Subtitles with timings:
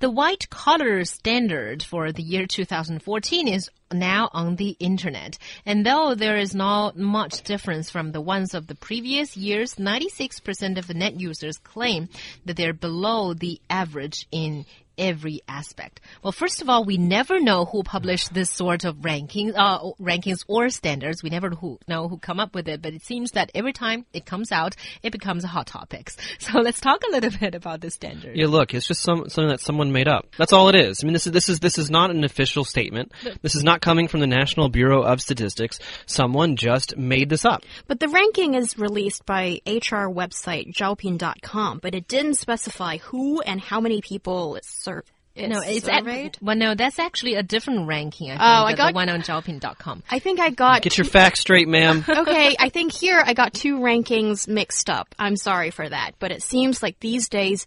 [0.00, 5.36] The white collar standard for the year 2014 is now on the internet.
[5.66, 10.78] And though there is not much difference from the ones of the previous years, 96%
[10.78, 12.08] of the net users claim
[12.46, 14.64] that they're below the average in
[15.00, 16.00] every aspect.
[16.22, 20.44] Well, first of all, we never know who published this sort of rankings, uh, rankings
[20.46, 21.22] or standards.
[21.22, 24.04] We never who, know who come up with it, but it seems that every time
[24.12, 26.12] it comes out, it becomes a hot topic.
[26.40, 28.36] So let's talk a little bit about this standard.
[28.36, 30.26] Yeah, look, it's just some, something that someone made up.
[30.36, 31.02] That's all it is.
[31.02, 33.12] I mean, this is this is this is not an official statement.
[33.42, 35.78] This is not coming from the National Bureau of Statistics.
[36.06, 37.62] Someone just made this up.
[37.86, 43.60] But the ranking is released by HR website zhaopin.com, but it didn't specify who and
[43.60, 45.10] how many people it's served.
[45.36, 46.36] no, it's at, surveyed.
[46.42, 48.28] well, no, that's actually a different ranking.
[48.30, 50.02] I think, Oh, I got- the one on Zhaopin.com.
[50.10, 52.04] I think I got Get your facts straight, ma'am.
[52.08, 55.14] okay, I think here I got two rankings mixed up.
[55.18, 57.66] I'm sorry for that, but it seems like these days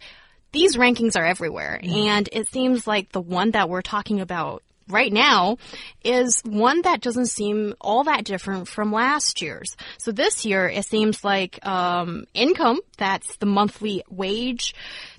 [0.52, 5.12] these rankings are everywhere, and it seems like the one that we're talking about right
[5.14, 5.58] now
[6.04, 9.76] is one that doesn't seem all that different from last year's.
[9.98, 14.76] So this year it seems like um, income, that's the monthly wage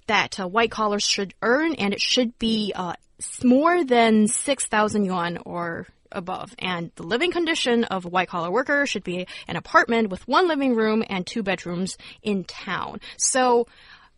[0.07, 2.95] that uh, white collars should earn, and it should be uh,
[3.43, 6.55] more than 6,000 yuan or above.
[6.59, 10.49] And the living condition of a white collar worker should be an apartment with one
[10.49, 13.01] living room and two bedrooms in town.
[13.17, 13.67] So,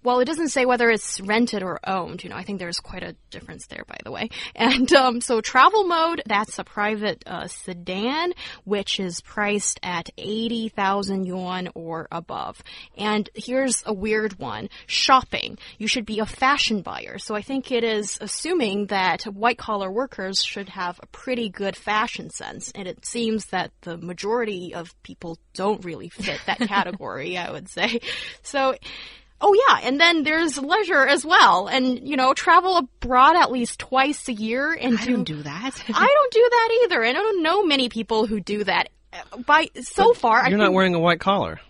[0.07, 3.03] while it doesn't say whether it's rented or owned, you know, I think there's quite
[3.03, 4.31] a difference there, by the way.
[4.55, 8.33] And um, so, travel mode, that's a private uh, sedan,
[8.65, 12.63] which is priced at 80,000 yuan or above.
[12.97, 15.59] And here's a weird one shopping.
[15.79, 17.19] You should be a fashion buyer.
[17.19, 21.77] So, I think it is assuming that white collar workers should have a pretty good
[21.77, 22.71] fashion sense.
[22.77, 27.69] And it seems that the majority of people don't really fit that category, I would
[27.69, 28.01] say.
[28.43, 28.77] So,
[29.41, 33.79] Oh yeah, and then there's leisure as well, and you know, travel abroad at least
[33.81, 35.83] twice a year and I don't do that.
[35.89, 38.89] I don't do that either, and I don't know many people who do that.
[39.47, 41.61] By so far, I You're not think- wearing a white collar.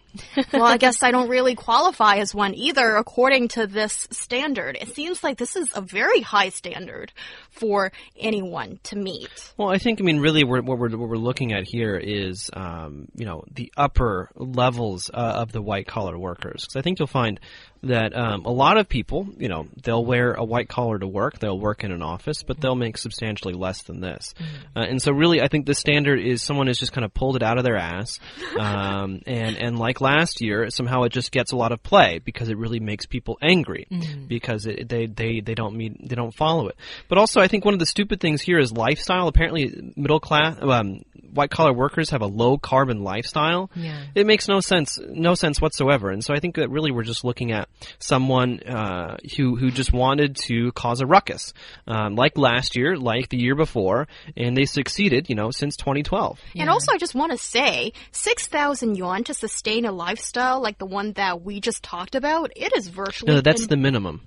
[0.52, 4.76] Well, I guess I don't really qualify as one either, according to this standard.
[4.80, 7.12] It seems like this is a very high standard
[7.50, 9.52] for anyone to meet.
[9.56, 12.50] Well, I think I mean really we're, what we're what we're looking at here is
[12.52, 16.98] um, you know the upper levels uh, of the white collar workers because I think
[16.98, 17.40] you'll find
[17.88, 21.38] that um, a lot of people you know they'll wear a white collar to work
[21.38, 24.34] they'll work in an office but they'll make substantially less than this.
[24.74, 27.36] Uh, and so really I think the standard is someone has just kind of pulled
[27.36, 28.18] it out of their ass
[28.58, 32.48] um, and and like last year somehow it just gets a lot of play because
[32.48, 33.86] it really makes people angry
[34.28, 36.76] because it, they they they don't meet they don't follow it.
[37.08, 39.28] But also I think one of the stupid things here is lifestyle.
[39.28, 41.02] Apparently, middle class, um,
[41.36, 43.70] white collar workers have a low carbon lifestyle.
[43.76, 44.02] Yeah.
[44.14, 46.10] It makes no sense, no sense whatsoever.
[46.10, 49.92] And so I think that really we're just looking at someone uh, who who just
[49.92, 51.52] wanted to cause a ruckus,
[51.86, 55.28] um, like last year, like the year before, and they succeeded.
[55.28, 56.40] You know, since 2012.
[56.56, 60.86] And also, I just want to say, 6,000 yuan to sustain a lifestyle like the
[60.86, 63.34] one that we just talked about, it is virtually.
[63.34, 64.22] No, that's in- the minimum.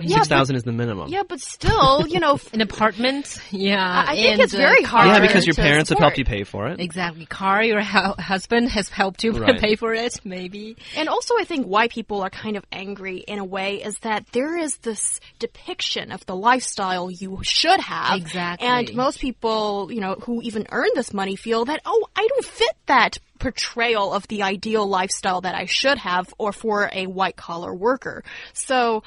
[0.00, 1.08] Yeah, Six but- thousand is the minimum.
[1.10, 4.04] Yeah, but still, you know, An apartment, yeah.
[4.08, 5.06] I think it's very hard.
[5.08, 6.80] Yeah, because your to parents have helped you pay for it.
[6.80, 7.26] Exactly.
[7.26, 9.60] Car, your hu- husband has helped you Right.
[9.60, 10.76] pay for it, maybe.
[10.96, 14.26] And also, I think why people are kind of angry in a way is that
[14.32, 18.16] there is this depiction of the lifestyle you should have.
[18.16, 18.66] Exactly.
[18.66, 22.44] And most people, you know, who even earn this money feel that, oh, I don't
[22.44, 27.34] fit that portrayal of the ideal lifestyle that I should have or for a white
[27.36, 28.22] collar worker.
[28.52, 29.02] So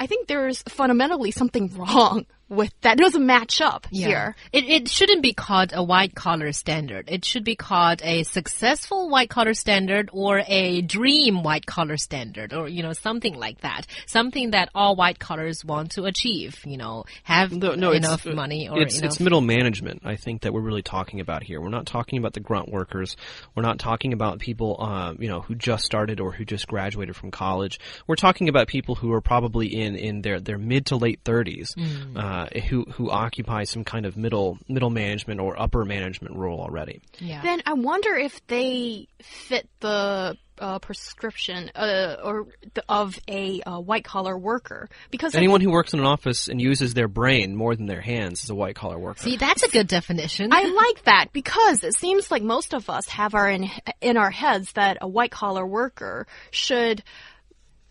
[0.00, 2.98] I think there's fundamentally something wrong with that.
[2.98, 4.34] It doesn't match up here.
[4.52, 7.08] It, it shouldn't be called a white collar standard.
[7.08, 12.52] It should be called a successful white collar standard or a dream white collar standard
[12.52, 13.86] or, you know, something like that.
[14.06, 18.34] Something that all white collars want to achieve, you know, have No, no, enough it's,
[18.36, 19.12] money or it's enough.
[19.12, 20.02] it's middle management.
[20.04, 21.60] I think that we're really talking about here.
[21.60, 23.16] We're not talking about the grunt workers.
[23.54, 27.14] We're not talking about people, uh, you know, who just started or who just graduated
[27.14, 27.78] from college.
[28.08, 31.74] We're talking about people who are probably in in their their mid to late thirties,
[31.78, 32.16] Mm.
[32.16, 37.00] uh, who who occupy some kind of middle middle management or upper management role already.
[37.18, 37.42] yeah.
[37.42, 43.80] Then I wonder if they fit the uh, prescription uh, or the, of a uh,
[43.80, 47.56] white collar worker because I Anyone who works in an office and uses their brain
[47.56, 49.22] more than their hands is a white collar worker.
[49.22, 50.50] See, that's a good definition.
[50.52, 53.70] I like that because it seems like most of us have our in,
[54.02, 57.02] in our heads that a white collar worker should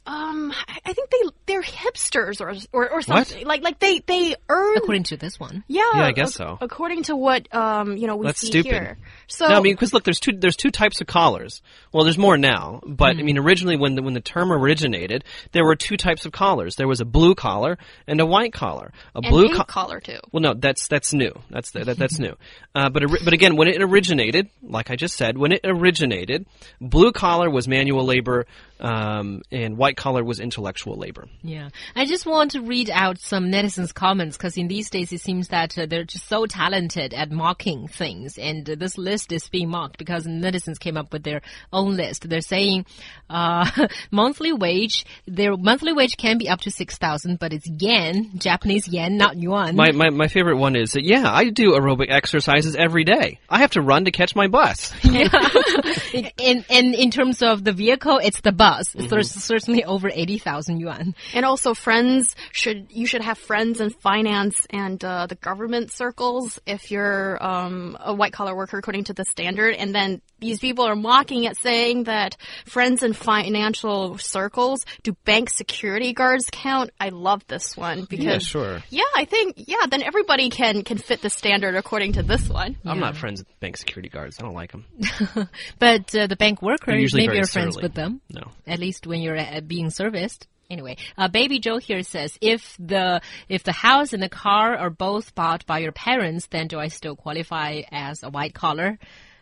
[0.05, 1.23] Um, I I think they
[1.61, 3.45] they're hipsters or or, or something.
[3.45, 4.77] Like like they they earn.
[4.77, 5.63] According to this one.
[5.67, 6.57] yeah, Yeah, I guess so.
[6.61, 8.71] According to what um you know we That's see stupid.
[8.71, 8.97] here.
[9.27, 11.61] So No, I mean, because look, there's two there's two types of collars.
[11.91, 13.19] Well, there's more now, but Hmm.
[13.19, 16.75] I mean, originally when the when the term originated, there were two types of collars.
[16.75, 17.77] There was a blue collar
[18.07, 18.91] and a white collar.
[19.15, 20.19] A and blue pink co- collar too.
[20.31, 21.33] Well, no, that's that's new.
[21.49, 22.35] That's that, that's new.
[22.75, 26.45] Uh, but but again, when it originated, like I just said, when it originated,
[26.79, 28.45] blue collar was manual labor,
[28.79, 31.27] um, and white collar was intellectual labor.
[31.43, 31.48] Yeah.
[31.95, 35.49] I just want to read out some netizens' comments because in these days it seems
[35.49, 38.37] that uh, they're just so talented at mocking things.
[38.37, 41.41] And uh, this list is being mocked because netizens came up with their
[41.73, 42.29] own list.
[42.29, 42.85] They're saying
[43.29, 43.69] uh,
[44.11, 49.17] monthly wage, their monthly wage can be up to 6,000, but it's yen, Japanese yen,
[49.17, 49.75] not yuan.
[49.75, 53.39] My, my my favorite one is that yeah, I do aerobic exercises every day.
[53.49, 54.93] I have to run to catch my bus.
[55.03, 58.93] in, in, in terms of the vehicle, it's the bus.
[58.93, 59.07] Mm-hmm.
[59.07, 61.15] So it's certainly over 80,000 yuan.
[61.39, 66.59] And also, friends should you should have friends in finance and uh, the government circles
[66.65, 69.73] if you're um, a white collar worker according to the standard.
[69.75, 75.49] And then these people are mocking it, saying that friends in financial circles do bank
[75.49, 76.89] security guards count.
[76.99, 78.83] I love this one because yeah, sure.
[78.89, 82.75] yeah, I think yeah, then everybody can can fit the standard according to this one.
[82.85, 84.39] I'm not friends with bank security guards.
[84.39, 84.83] I don't like them.
[85.79, 88.19] But uh, the bank workers, maybe you're friends with them.
[88.29, 88.51] No.
[88.67, 90.45] At least when you're uh, being serviced.
[90.69, 94.91] Anyway, uh, Baby Joe here says, if the if the house and the car are
[94.91, 98.99] both bought by your parents, then do I still qualify as a white collar?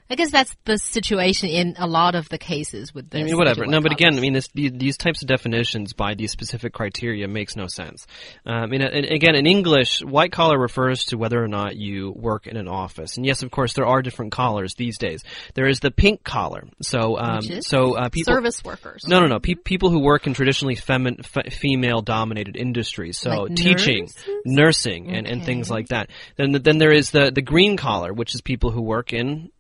[0.09, 3.21] I guess that's the situation in a lot of the cases with this.
[3.21, 3.65] I mean, whatever.
[3.65, 7.55] No, but again, I mean, this, these types of definitions by these specific criteria makes
[7.55, 8.07] no sense.
[8.45, 12.47] Um, and, and again, in English, white collar refers to whether or not you work
[12.47, 13.17] in an office.
[13.17, 15.23] And yes, of course, there are different collars these days.
[15.55, 16.63] There is the pink collar.
[16.81, 17.67] So, um, Which is?
[17.67, 18.33] so uh, people.
[18.33, 19.03] Service workers.
[19.07, 19.39] No, no, no.
[19.39, 24.25] Pe- people who work in traditionally femin- f- female-dominated industries, so Like teaching, nurses?
[24.45, 26.09] nursing, and, and things like that.
[26.37, 29.51] Then, then there is the the green collar, which is people who work in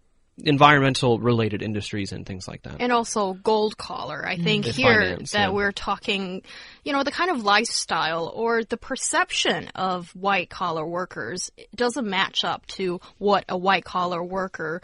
[0.43, 2.77] environmental related industries and things like that.
[2.79, 4.25] and also gold collar.
[4.25, 5.49] I think The here finance, that yeah.
[5.49, 6.43] we're talking,
[6.83, 12.43] you know, the kind of lifestyle or the perception of white collar workers doesn't match
[12.43, 14.81] up to what a white collar worker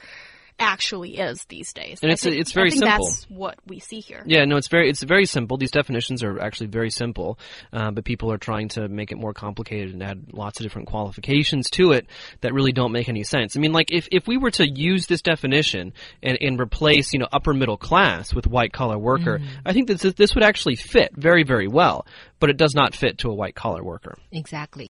[0.64, 2.00] actually is these days.
[2.02, 3.06] And I it's- think- it's very I think simple.
[3.08, 4.24] That's what we see here.
[4.26, 5.58] Yeah, no, it's very it's very simple.
[5.58, 7.38] These definitions are actually very simple,
[7.72, 10.88] uh, but people are trying to make it more complicated and add lots of different
[10.88, 12.08] qualifications to it
[12.42, 13.56] that really don't make any sense.
[13.56, 15.94] I mean, like if, if we were to use this definition
[16.24, 20.00] and, and replace you know upper middle class with white collar worker, I think that
[20.00, 22.06] this this would actually fit very very well,
[22.40, 24.18] but it does not fit to a white collar worker.
[24.32, 24.82] exactly.